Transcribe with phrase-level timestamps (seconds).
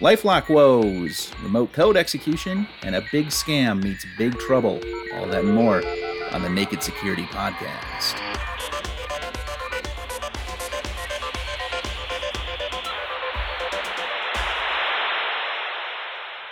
[0.00, 4.80] Lifelock woes, remote code execution, and a big scam meets big trouble.
[5.14, 5.84] All that and more
[6.32, 8.20] on the Naked Security Podcast.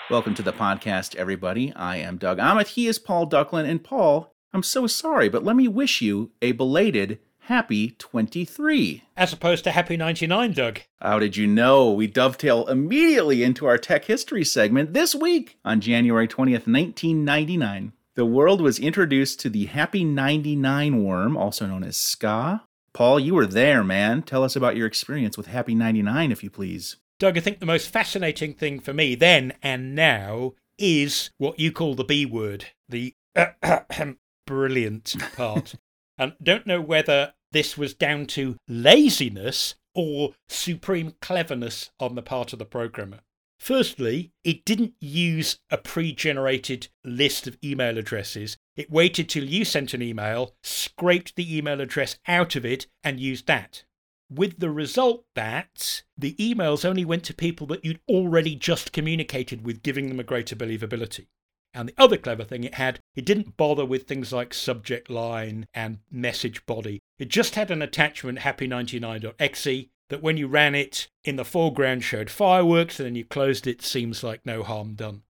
[0.09, 1.73] Welcome to the podcast, everybody.
[1.75, 2.69] I am Doug Aamoth.
[2.69, 3.69] He is Paul Ducklin.
[3.69, 9.03] And Paul, I'm so sorry, but let me wish you a belated Happy 23.
[9.17, 10.81] As opposed to Happy 99, Doug.
[11.01, 11.91] How did you know?
[11.91, 17.95] We dovetail immediately into our tech history segment this week on January 20th, 1999.
[18.15, 22.63] The world was introduced to the Happy 99 worm, also known as Ska.
[22.93, 24.23] Paul, you were there, man.
[24.23, 26.99] Tell us about your experience with Happy 99, if you please.
[27.19, 31.73] Doug, I think the most fascinating thing for me then and now is what you
[31.73, 33.17] call the B word, the
[34.47, 35.75] brilliant part.
[36.19, 42.53] and don't know whether this was down to laziness or supreme cleverness on the part
[42.53, 43.21] of the programmer.
[43.63, 48.57] Firstly, it didn't use a pre generated list of email addresses.
[48.77, 53.21] It waited till you sent an email, scraped the email address out of it, and
[53.21, 53.85] used that.
[54.29, 59.65] With the result that the emails only went to people that you'd already just communicated
[59.65, 61.27] with, giving them a greater believability.
[61.75, 65.67] And the other clever thing it had, it didn't bother with things like subject line
[65.73, 67.01] and message body.
[67.19, 72.29] It just had an attachment, happy99.exe, that when you ran it in the foreground showed
[72.29, 75.23] fireworks and then you closed it, seems like no harm done.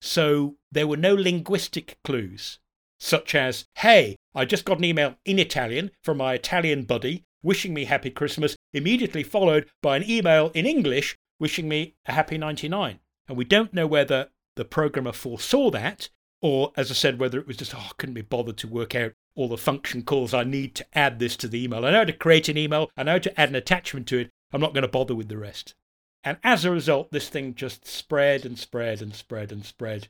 [0.00, 2.58] So there were no linguistic clues,
[2.98, 7.74] such as, hey, I just got an email in Italian from my Italian buddy wishing
[7.74, 13.00] me happy Christmas, immediately followed by an email in English wishing me a happy 99.
[13.28, 14.28] And we don't know whether
[14.60, 16.10] the programmer foresaw that,
[16.42, 18.94] or as I said, whether it was just, oh, I couldn't be bothered to work
[18.94, 21.86] out all the function calls I need to add this to the email.
[21.86, 24.18] I know how to create an email, I know how to add an attachment to
[24.18, 24.30] it.
[24.52, 25.74] I'm not going to bother with the rest.
[26.22, 30.08] And as a result, this thing just spread and spread and spread and spread.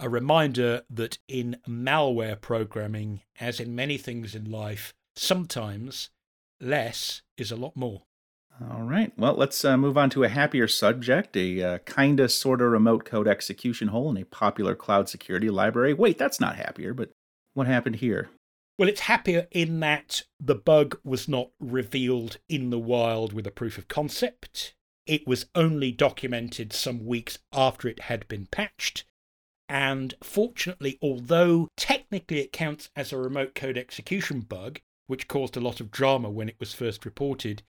[0.00, 6.10] A reminder that in malware programming, as in many things in life, sometimes
[6.60, 8.02] less is a lot more.
[8.70, 9.12] All right.
[9.18, 13.26] Well, let's uh, move on to a happier subject a uh, kinda sorta remote code
[13.26, 15.92] execution hole in a popular cloud security library.
[15.92, 17.10] Wait, that's not happier, but
[17.54, 18.30] what happened here?
[18.78, 23.52] Well, it's happier in that the bug was not revealed in the wild with a
[23.52, 24.74] proof of concept.
[25.06, 29.04] It was only documented some weeks after it had been patched.
[29.68, 35.60] And fortunately, although technically it counts as a remote code execution bug, which caused a
[35.60, 37.62] lot of drama when it was first reported,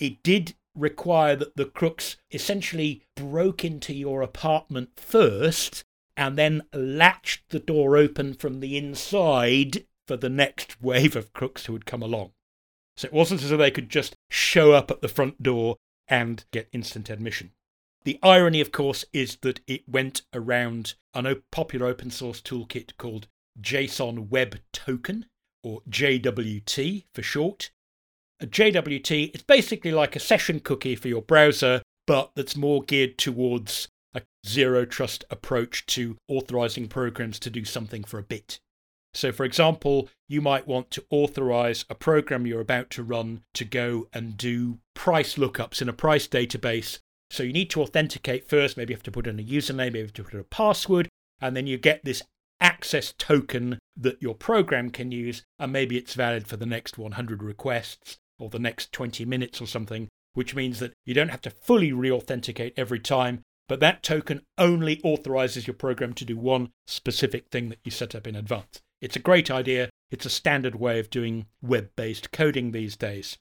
[0.00, 5.84] it did require that the crooks essentially broke into your apartment first
[6.16, 11.66] and then latched the door open from the inside for the next wave of crooks
[11.66, 12.32] who would come along.
[12.96, 15.76] So it wasn't as though they could just show up at the front door
[16.08, 17.52] and get instant admission.
[18.04, 23.28] The irony, of course, is that it went around a popular open source toolkit called
[23.60, 25.26] JSON Web Token,
[25.62, 27.70] or JWT for short,
[28.40, 33.18] a JWT is basically like a session cookie for your browser, but that's more geared
[33.18, 38.58] towards a zero trust approach to authorizing programs to do something for a bit.
[39.12, 43.64] So, for example, you might want to authorize a program you're about to run to
[43.64, 46.98] go and do price lookups in a price database.
[47.28, 48.76] So, you need to authenticate first.
[48.76, 50.44] Maybe you have to put in a username, maybe you have to put in a
[50.44, 51.08] password,
[51.40, 52.22] and then you get this
[52.60, 57.42] access token that your program can use, and maybe it's valid for the next 100
[57.42, 61.50] requests or the next 20 minutes or something, which means that you don't have to
[61.50, 66.70] fully re authenticate every time, but that token only authorizes your program to do one
[66.86, 68.80] specific thing that you set up in advance.
[69.00, 69.90] It's a great idea.
[70.10, 73.38] It's a standard way of doing web based coding these days.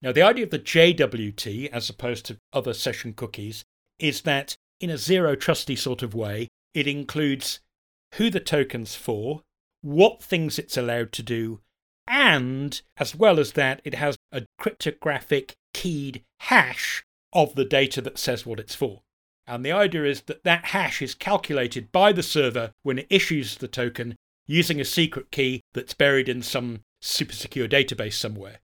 [0.00, 3.64] Now, the idea of the JWT, as opposed to other session cookies,
[3.98, 7.60] is that in a zero trusty sort of way, it includes
[8.14, 9.42] who the token's for,
[9.80, 11.60] what things it's allowed to do,
[12.06, 18.18] and as well as that, it has a cryptographic keyed hash of the data that
[18.18, 19.02] says what it's for.
[19.46, 23.56] And the idea is that that hash is calculated by the server when it issues
[23.56, 24.16] the token
[24.46, 28.60] using a secret key that's buried in some super secure database somewhere.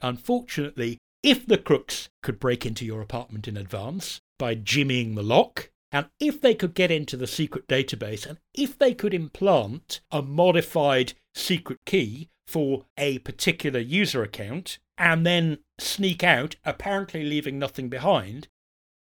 [0.00, 5.70] Unfortunately, if the crooks could break into your apartment in advance by jimmying the lock,
[5.92, 10.22] and if they could get into the secret database, and if they could implant a
[10.22, 17.88] modified secret key for a particular user account and then sneak out, apparently leaving nothing
[17.88, 18.48] behind,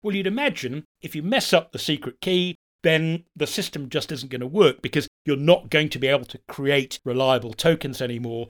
[0.02, 4.30] well, you'd imagine if you mess up the secret key, then the system just isn't
[4.30, 8.48] going to work because you're not going to be able to create reliable tokens anymore.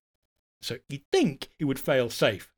[0.61, 2.49] So you'd think it would fail safe.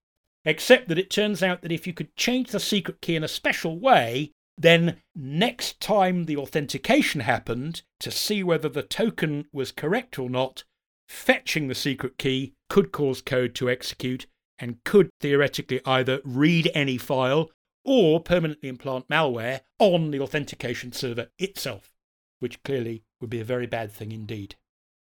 [0.45, 3.27] Except that it turns out that if you could change the secret key in a
[3.27, 10.19] special way, Then, next time the authentication happened, to see whether the token was correct
[10.19, 10.65] or not,
[11.09, 14.27] fetching the secret key could cause code to execute
[14.59, 17.49] and could theoretically either read any file
[17.83, 21.91] or permanently implant malware on the authentication server itself,
[22.39, 24.55] which clearly would be a very bad thing indeed.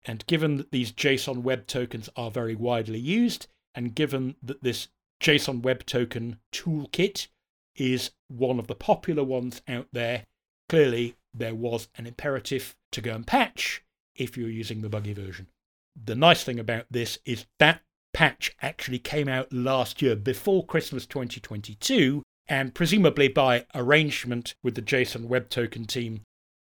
[0.04, 4.88] And given that these JSON Web Tokens are very widely used, and given that this
[5.20, 7.26] JSON Web Token toolkit
[7.74, 10.24] is one of the popular ones out there,
[10.68, 13.82] clearly there was an imperative to go and patch
[14.14, 15.48] if you're using the buggy version.
[16.04, 21.06] The nice thing about this is that patch actually came out last year before Christmas
[21.06, 26.22] 2022, and presumably by arrangement with the JSON Web Token team,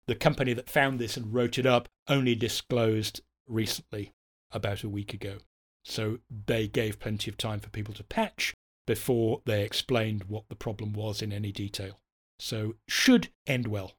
[0.07, 4.11] the company that found this and wrote it up only disclosed recently,
[4.51, 5.37] about a week ago.
[5.83, 8.53] So they gave plenty of time for people to patch
[8.85, 11.99] before they explained what the problem was in any detail.
[12.39, 13.93] So should end well.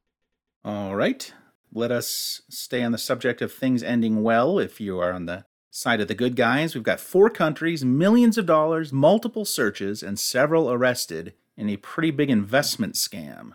[0.65, 1.33] All right.
[1.75, 5.47] Let us stay on the subject of things ending well if you are on the
[5.71, 6.75] side of the good guys.
[6.75, 12.11] We've got four countries, millions of dollars, multiple searches, and several arrested in a pretty
[12.11, 13.53] big investment scam.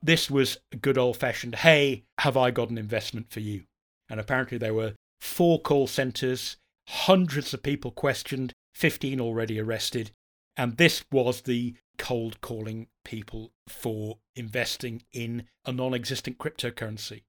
[0.00, 3.64] This was good old fashioned, hey, have I got an investment for you?
[4.08, 10.12] And apparently there were four call centers, hundreds of people questioned, 15 already arrested.
[10.56, 17.22] And this was the cold calling people for investing in a non existent cryptocurrency.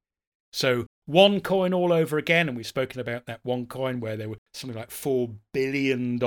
[0.58, 4.76] So, OneCoin all over again, and we've spoken about that OneCoin where there were something
[4.76, 6.20] like $4 billion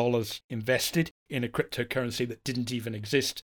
[0.49, 3.43] invested in a cryptocurrency that didn't even exist.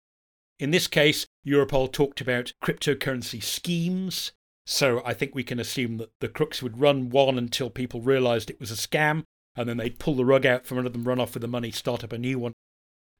[0.58, 4.32] In this case, Europol talked about cryptocurrency schemes.
[4.67, 8.50] So I think we can assume that the crooks would run one until people realized
[8.50, 9.23] it was a scam,
[9.55, 11.70] and then they'd pull the rug out from under them, run off with the money,
[11.70, 12.55] start up a new one.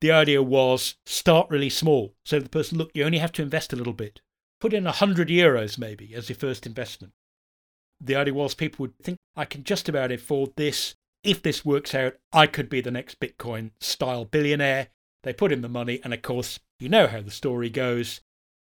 [0.01, 2.13] The idea was start really small.
[2.25, 4.21] So the person, look, you only have to invest a little bit.
[4.61, 7.13] Put in a hundred euros maybe as your first investment.
[8.05, 10.97] The idea was people would think, I can just about afford this.
[11.23, 14.89] If this works out, I could be the next Bitcoin style billionaire.
[15.23, 18.21] They put in the money, and of course, you know how the story goes.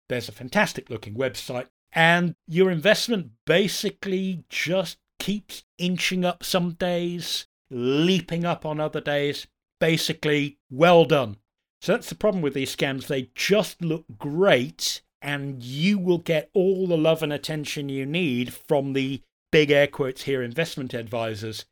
[0.10, 7.48] There's a fantastic looking website, and your investment basically just keeps inching up some days,
[7.72, 9.48] leaping up on other days.
[9.80, 11.38] Basically, well done.
[11.82, 13.08] So that's the problem with these scams.
[13.08, 18.54] They just look great, and you will get all the love and attention you need
[18.54, 19.22] from the
[19.52, 21.66] big air quotes here investment advisors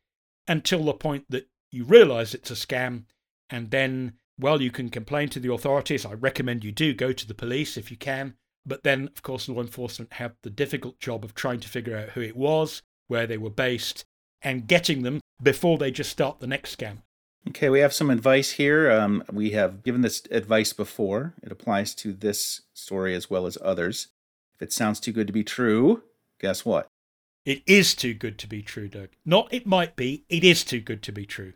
[0.48, 3.04] until the point that you realize it's a scam,
[3.50, 6.06] and then well, you can complain to the authorities.
[6.06, 8.36] I recommend you do go to the police if you can.
[8.66, 12.10] But then, of course, law enforcement have the difficult job of trying to figure out
[12.10, 14.06] who it was, where they were based,
[14.42, 16.98] and getting them before they just start the next scam.
[17.48, 18.92] Okay, we have some advice here.
[18.92, 21.34] Um, we have given this advice before.
[21.42, 24.10] It applies to this story as well as others.
[24.56, 26.04] If it sounds too good to be true,
[26.42, 26.88] guess what?
[27.48, 29.08] It is too good to be true, Doug.
[29.26, 31.54] Not it might be, it is too good to be true.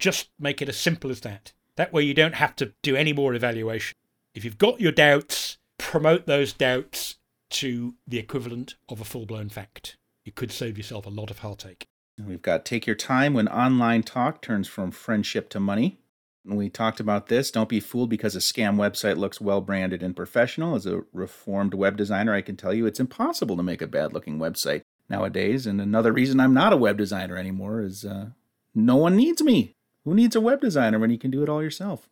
[0.00, 1.52] Just make it as simple as that.
[1.76, 3.96] That way you don't have to do any more evaluation.
[4.34, 7.18] If you've got your doubts, promote those doubts
[7.50, 9.96] to the equivalent of a full blown fact.
[10.24, 11.86] You could save yourself a lot of heartache.
[12.18, 16.00] We've got take your time when online talk turns from friendship to money.
[16.44, 17.52] We talked about this.
[17.52, 20.74] Don't be fooled because a scam website looks well branded and professional.
[20.74, 24.12] As a reformed web designer, I can tell you it's impossible to make a bad
[24.12, 24.82] looking website
[25.12, 25.66] nowadays.
[25.66, 28.30] And another reason I'm not a web designer anymore is uh,
[28.74, 29.76] no one needs me.
[30.04, 32.08] Who needs a web designer when you can do it all yourself?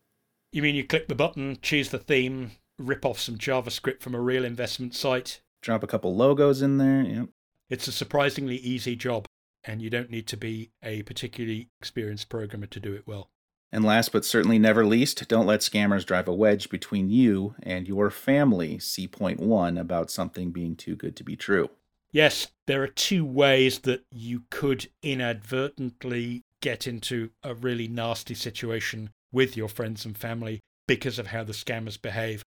[0.53, 4.21] You mean you click the button, choose the theme, rip off some JavaScript from a
[4.21, 5.41] real investment site?
[5.63, 7.03] Drop a couple logos in there.
[7.03, 7.29] Yep.
[7.69, 9.27] It's a surprisingly easy job,
[9.65, 13.31] and you don't need to be a particularly experienced programmer to do it well.
[13.73, 17.87] And last but certainly never least, don't let scammers drive a wedge between you and
[17.87, 18.81] your family.
[18.81, 21.71] See point one about something being too good to be true.
[22.13, 29.11] Yes, there are two ways that you could inadvertently get into a really nasty situation
[29.33, 32.43] with your friends and family because of how the scammers behave.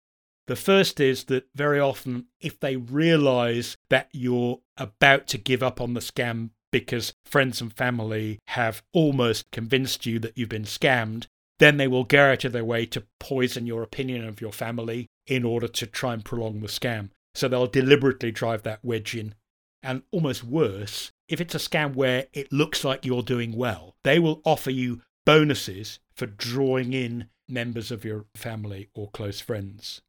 [0.48, 5.80] The first is that very often, if they realize that you're about to give up
[5.80, 11.26] on the scam because friends and family have almost convinced you that you've been scammed,
[11.60, 15.06] then they will go out of their way to poison your opinion of your family
[15.28, 17.10] in order to try and prolong the scam.
[17.34, 19.34] So they'll deliberately drive that wedge in.
[19.82, 24.18] And almost worse, if it's a scam where it looks like you're doing well, they
[24.18, 30.00] will offer you bonuses for drawing in members of your family or close friends.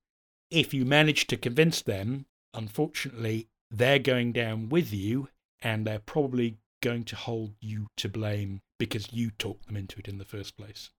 [0.51, 5.29] If you manage to convince them, unfortunately, they're going down with you
[5.61, 10.07] and they're probably going to hold you to blame because you talked them into it
[10.07, 10.91] in the first place.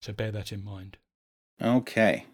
[0.00, 0.96] So bear that in mind.
[1.60, 2.26] Okay.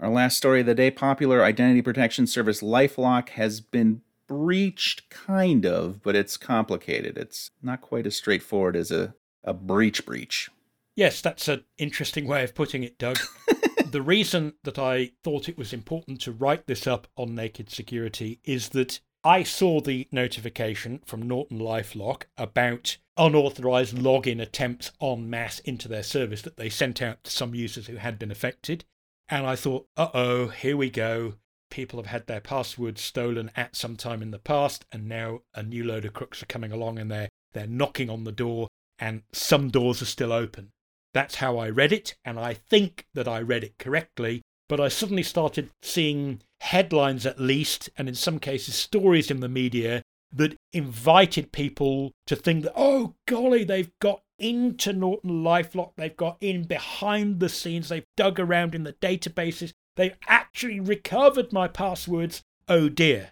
[0.00, 5.66] Our last story of the day popular identity protection service Lifelock has been breached, kind
[5.66, 7.18] of, but it's complicated.
[7.18, 10.50] It's not quite as straightforward as a, a breach breach.
[10.96, 13.18] Yes, that's an interesting way of putting it, Doug.
[13.90, 18.40] the reason that I thought it was important to write this up on Naked Security
[18.44, 25.60] is that I saw the notification from Norton Lifelock about unauthorized login attempts en masse
[25.60, 28.84] into their service that they sent out to some users who had been affected.
[29.28, 31.34] And I thought, uh oh, here we go.
[31.74, 35.62] People have had their passwords stolen at some time in the past, and now a
[35.64, 38.68] new load of crooks are coming along and they're, they're knocking on the door,
[39.00, 40.70] and some doors are still open.
[41.14, 44.40] That's how I read it, and I think that I read it correctly.
[44.68, 49.48] But I suddenly started seeing headlines, at least, and in some cases, stories in the
[49.48, 50.02] media
[50.32, 56.36] that invited people to think that, oh, golly, they've got into Norton Lifelock, they've got
[56.40, 60.16] in behind the scenes, they've dug around in the databases, they've
[60.54, 62.44] actually recovered my passwords.
[62.68, 63.30] Oh dear.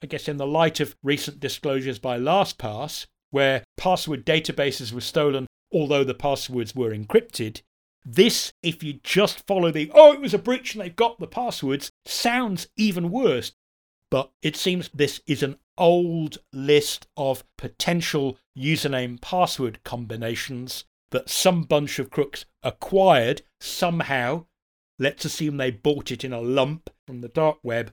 [0.00, 5.48] I guess in the light of recent disclosures by LastPass, where password databases were stolen
[5.72, 7.62] although the passwords were encrypted.
[8.04, 11.26] This, if you just follow the, oh, it was a breach and they've got the
[11.26, 13.52] passwords, sounds even worse.
[14.10, 21.62] But it seems this is an old list of potential username password combinations that some
[21.64, 24.46] bunch of crooks acquired somehow.
[24.98, 27.92] Let's assume they bought it in a lump from the dark web,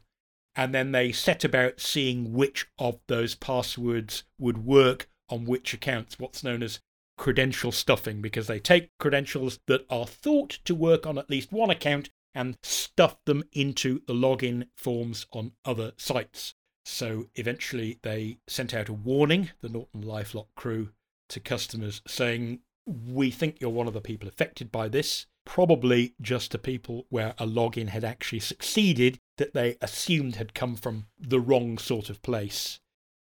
[0.56, 6.20] and then they set about seeing which of those passwords would work on which accounts,
[6.20, 6.80] what's known as
[7.18, 11.70] credential stuffing because they take credentials that are thought to work on at least one
[11.70, 16.56] account and stuff them into the login forms on other sites.
[16.86, 20.90] So eventually they sent out a warning, the Norton Lifelock crew,
[21.28, 25.26] to customers saying, We think you're one of the people affected by this.
[25.52, 30.76] Probably just to people where a login had actually succeeded that they assumed had come
[30.76, 32.80] from the wrong sort of place.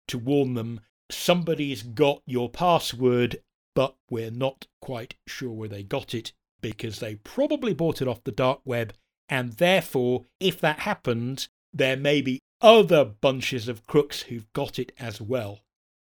[0.09, 3.37] To warn them, somebody's got your password
[3.77, 8.23] but we're not quite sure where they got it because they probably bought it off
[8.23, 8.91] the dark web.
[9.29, 14.93] And therefore, if that happened, there may be other bunches of crooks who've got it
[14.97, 15.59] as well.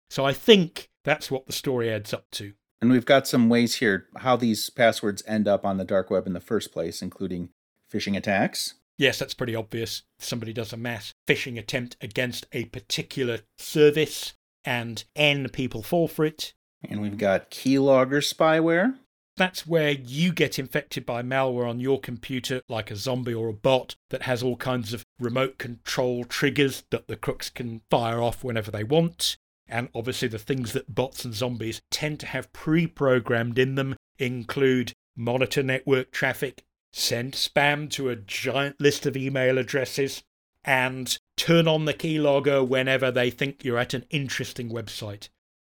[0.09, 2.53] So I think that's what the story adds up to.
[2.81, 6.27] And we've got some ways here how these passwords end up on the dark web
[6.27, 7.49] in the first place, including
[7.91, 8.75] phishing attacks.
[8.97, 10.03] Yes, that's pretty obvious.
[10.19, 14.33] Somebody does a mass phishing attempt against a particular service
[14.65, 16.53] and N people fall for it.
[16.83, 18.95] And we've got keylogger spyware.
[19.37, 23.53] That's where you get infected by malware on your computer, like a zombie or a
[23.53, 28.43] bot that has all kinds of remote control triggers that the crooks can fire off
[28.43, 29.37] whenever they want.
[29.69, 33.95] And obviously, the things that bots and zombies tend to have pre programmed in them
[34.17, 40.23] include monitor network traffic, send spam to a giant list of email addresses,
[40.63, 45.29] and turn on the keylogger whenever they think you're at an interesting website.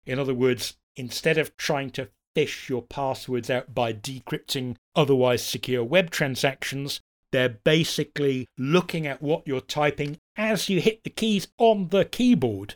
[0.04, 5.84] In other words, instead of trying to fish your passwords out by decrypting otherwise secure
[5.84, 7.00] web transactions,
[7.32, 12.74] they're basically looking at what you're typing as you hit the keys on the keyboard.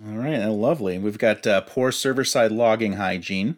[0.00, 0.98] All right, lovely.
[0.98, 3.56] We've got uh, poor server side logging hygiene.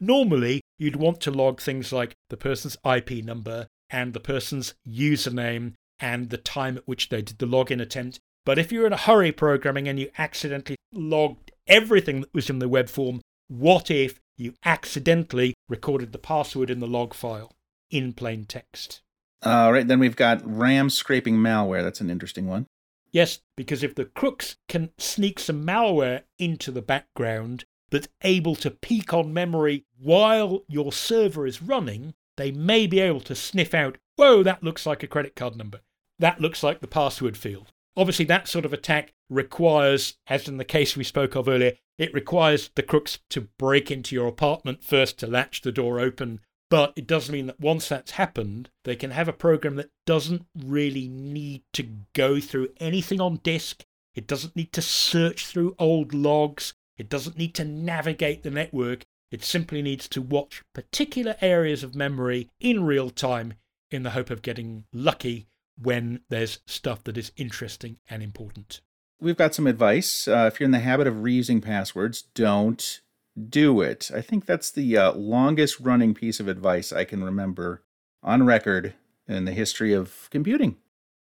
[0.00, 5.74] Normally, you'd want to log things like the person's IP number and the person's username
[6.00, 8.18] and the time at which they did the login attempt.
[8.44, 12.58] But if you're in a hurry programming and you accidentally logged everything that was in
[12.58, 17.52] the web form what if you accidentally recorded the password in the log file
[17.90, 19.02] in plain text?
[19.42, 21.82] All right, then we've got RAM scraping malware.
[21.82, 22.66] That's an interesting one.
[23.14, 28.72] Yes, because if the crooks can sneak some malware into the background that's able to
[28.72, 33.98] peek on memory while your server is running, they may be able to sniff out,
[34.16, 35.80] whoa, that looks like a credit card number.
[36.18, 37.70] That looks like the password field.
[37.96, 42.12] Obviously, that sort of attack requires, as in the case we spoke of earlier, it
[42.12, 46.40] requires the crooks to break into your apartment first to latch the door open.
[46.74, 50.44] But it does mean that once that's happened, they can have a program that doesn't
[50.58, 53.84] really need to go through anything on disk.
[54.16, 56.74] It doesn't need to search through old logs.
[56.98, 59.04] It doesn't need to navigate the network.
[59.30, 63.54] It simply needs to watch particular areas of memory in real time
[63.92, 65.46] in the hope of getting lucky
[65.80, 68.80] when there's stuff that is interesting and important.
[69.20, 70.26] We've got some advice.
[70.26, 73.00] Uh, if you're in the habit of reusing passwords, don't
[73.48, 74.10] do it.
[74.14, 77.82] I think that's the uh, longest running piece of advice I can remember
[78.22, 78.94] on record
[79.26, 80.76] in the history of computing.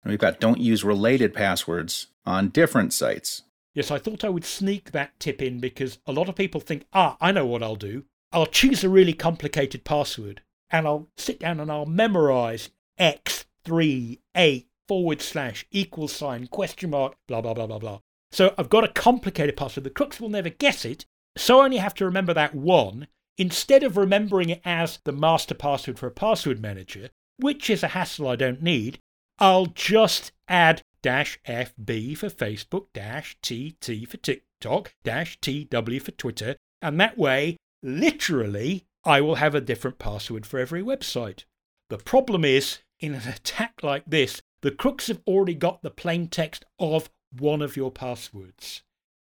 [0.02, 3.42] And we've got don't use related passwords on different sites.
[3.74, 6.86] Yes, I thought I would sneak that tip in because a lot of people think,
[6.92, 8.04] ah, I know what I'll do.
[8.32, 14.20] I'll choose a really complicated password and I'll sit down and I'll memorize X three
[14.34, 18.00] eight forward slash equal sign question mark blah blah blah blah blah.
[18.30, 19.84] So I've got a complicated password.
[19.84, 23.82] The crooks will never guess it, so I only have to remember that one instead
[23.82, 28.28] of remembering it as the master password for a password manager, which is a hassle
[28.28, 29.00] I don't need.
[29.38, 36.56] I'll just add dash FB for Facebook, dash TT for TikTok, dash TW for Twitter,
[36.80, 41.44] and that way, literally, I will have a different password for every website.
[41.90, 46.28] The problem is, in an attack like this, the crooks have already got the plain
[46.28, 48.83] text of one of your passwords.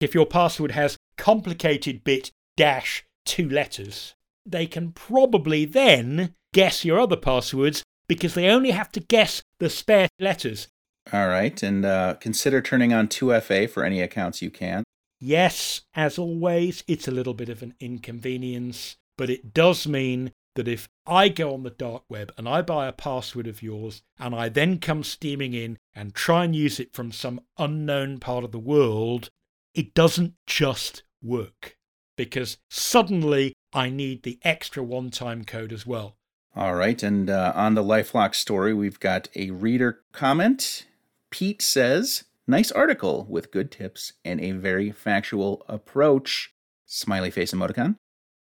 [0.04, 7.00] If your password has complicated bit dash two letters, they can probably then guess your
[7.00, 10.68] other passwords because they only have to guess the spare letters.
[11.14, 14.84] All right, and uh, consider turning on 2FA for any accounts you can.
[15.22, 20.68] Yes, as always, it's a little bit of an inconvenience, but it does mean that
[20.68, 24.36] if I go on the dark web and I buy a password of yours and
[24.36, 28.52] I then come steaming in and try and use it from some unknown part of
[28.52, 29.30] the world,
[29.74, 31.78] it doesn't just work
[32.16, 36.16] because suddenly I need the extra one time code as well.
[36.56, 40.86] All right, and uh, on the Lifelock story, we've got a reader comment.
[41.32, 46.54] Pete says, Nice article with good tips and a very factual approach.
[46.86, 47.96] Smiley face emoticon.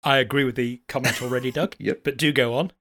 [0.04, 1.76] I agree with the comment already, Doug.
[1.80, 2.04] yep.
[2.04, 2.72] But do go on.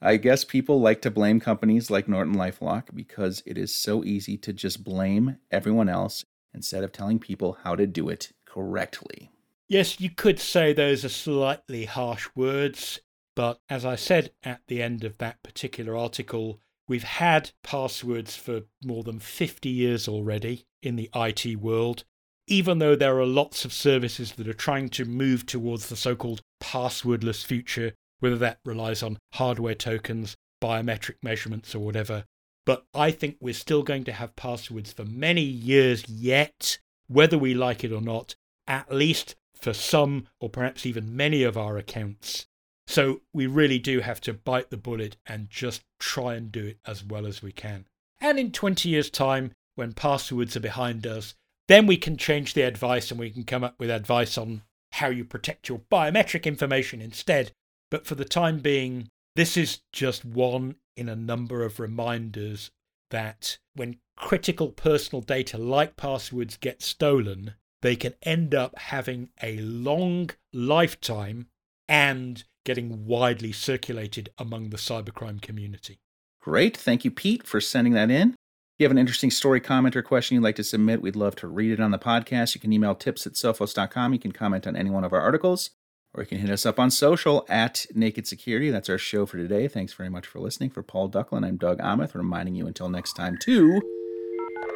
[0.00, 4.36] I guess people like to blame companies like Norton Lifelock because it is so easy
[4.38, 6.24] to just blame everyone else
[6.54, 9.30] instead of telling people how to do it correctly.
[9.68, 13.00] Yes, you could say those are slightly harsh words,
[13.36, 18.62] but as I said at the end of that particular article, we've had passwords for
[18.82, 22.04] more than 50 years already in the IT world,
[22.46, 26.16] even though there are lots of services that are trying to move towards the so
[26.16, 32.24] called passwordless future, whether that relies on hardware tokens, biometric measurements, or whatever.
[32.68, 37.54] But I think we're still going to have passwords for many years yet, whether we
[37.54, 42.44] like it or not, at least for some or perhaps even many of our accounts.
[42.86, 46.78] So we really do have to bite the bullet and just try and do it
[46.86, 47.86] as well as we can.
[48.20, 51.34] And in 20 years' time, when passwords are behind us,
[51.68, 54.60] then we can change the advice and we can come up with advice on
[54.92, 57.50] how you protect your biometric information instead.
[57.90, 62.72] But for the time being, this is just one in a number of reminders
[63.10, 69.58] that when critical personal data like passwords get stolen, they can end up having a
[69.58, 71.46] long lifetime
[71.88, 76.00] and getting widely circulated among the cybercrime community.
[76.42, 76.76] Great.
[76.76, 78.30] Thank you, Pete, for sending that in.
[78.30, 81.36] If you have an interesting story, comment, or question you'd like to submit, we'd love
[81.36, 82.56] to read it on the podcast.
[82.56, 84.12] You can email tips at sophos.com.
[84.12, 85.70] You can comment on any one of our articles,
[86.14, 88.70] or you can hit us up on social at Naked Security.
[88.70, 89.68] That's our show for today.
[89.68, 90.70] Thanks very much for listening.
[90.70, 93.80] For Paul Ducklin, I'm Doug Aamoth, reminding you until next time to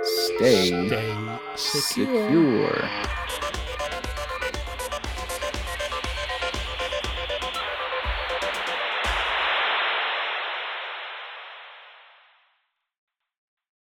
[0.02, 2.28] stay, stay secure.
[2.28, 3.61] secure.